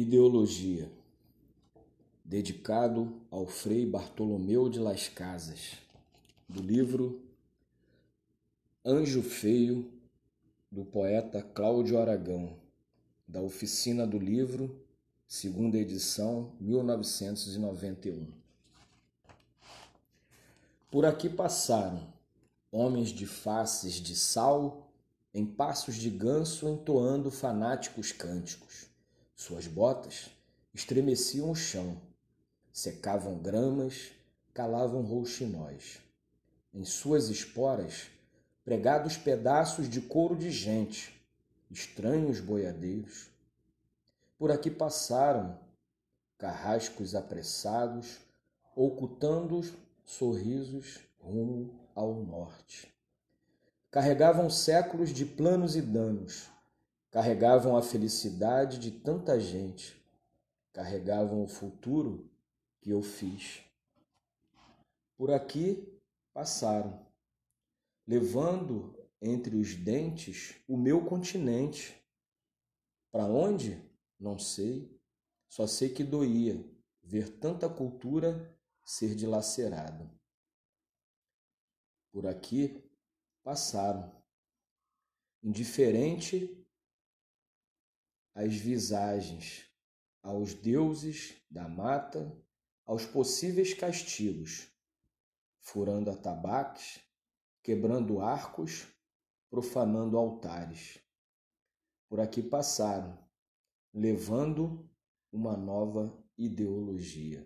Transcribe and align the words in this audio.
Ideologia, 0.00 0.88
dedicado 2.24 3.20
ao 3.32 3.48
Frei 3.48 3.84
Bartolomeu 3.84 4.68
de 4.68 4.78
Las 4.78 5.08
Casas, 5.08 5.72
do 6.48 6.62
livro 6.62 7.20
Anjo 8.84 9.24
Feio, 9.24 9.90
do 10.70 10.84
poeta 10.84 11.42
Cláudio 11.42 11.98
Aragão, 11.98 12.56
da 13.26 13.40
Oficina 13.40 14.06
do 14.06 14.20
Livro, 14.20 14.86
segunda 15.26 15.76
edição, 15.76 16.52
1991. 16.60 18.28
Por 20.92 21.04
aqui 21.04 21.28
passaram 21.28 22.06
homens 22.70 23.08
de 23.08 23.26
faces 23.26 23.94
de 23.94 24.14
sal, 24.14 24.92
em 25.34 25.44
passos 25.44 25.96
de 25.96 26.08
ganso 26.08 26.68
entoando 26.68 27.32
fanáticos 27.32 28.12
cânticos 28.12 28.88
suas 29.38 29.68
botas 29.68 30.30
estremeciam 30.74 31.52
o 31.52 31.54
chão, 31.54 31.96
secavam 32.72 33.38
gramas, 33.38 34.10
calavam 34.52 35.00
rouxinóis. 35.02 36.00
Em 36.74 36.84
suas 36.84 37.28
esporas, 37.28 38.10
pregados 38.64 39.16
pedaços 39.16 39.88
de 39.88 40.00
couro 40.00 40.34
de 40.34 40.50
gente, 40.50 41.14
estranhos 41.70 42.40
boiadeiros. 42.40 43.28
Por 44.36 44.50
aqui 44.50 44.72
passaram 44.72 45.56
carrascos 46.36 47.14
apressados, 47.14 48.18
ocultando 48.74 49.60
sorrisos 50.04 50.98
rumo 51.20 51.88
ao 51.94 52.12
norte. 52.12 52.92
Carregavam 53.88 54.50
séculos 54.50 55.10
de 55.10 55.24
planos 55.24 55.76
e 55.76 55.80
danos, 55.80 56.50
carregavam 57.10 57.76
a 57.76 57.82
felicidade 57.82 58.78
de 58.78 58.90
tanta 58.90 59.40
gente, 59.40 60.00
carregavam 60.72 61.42
o 61.42 61.48
futuro 61.48 62.30
que 62.80 62.90
eu 62.90 63.02
fiz. 63.02 63.62
Por 65.16 65.30
aqui 65.30 66.00
passaram, 66.32 67.06
levando 68.06 68.96
entre 69.20 69.56
os 69.56 69.74
dentes 69.74 70.54
o 70.68 70.76
meu 70.76 71.04
continente. 71.04 72.00
Para 73.10 73.24
onde? 73.24 73.82
Não 74.18 74.38
sei. 74.38 74.96
Só 75.48 75.66
sei 75.66 75.88
que 75.88 76.04
doía 76.04 76.62
ver 77.02 77.38
tanta 77.38 77.68
cultura 77.68 78.54
ser 78.84 79.14
dilacerada. 79.14 80.08
Por 82.12 82.26
aqui 82.26 82.84
passaram, 83.42 84.14
indiferente 85.42 86.57
às 88.38 88.54
visagens, 88.54 89.68
aos 90.22 90.54
deuses 90.54 91.42
da 91.50 91.68
mata, 91.68 92.40
aos 92.86 93.04
possíveis 93.04 93.74
castigos, 93.74 94.72
furando 95.60 96.08
atabaques, 96.08 97.00
quebrando 97.64 98.20
arcos, 98.20 98.86
profanando 99.50 100.16
altares. 100.16 101.00
Por 102.08 102.20
aqui 102.20 102.40
passaram, 102.40 103.18
levando 103.92 104.88
uma 105.32 105.56
nova 105.56 106.16
ideologia. 106.36 107.44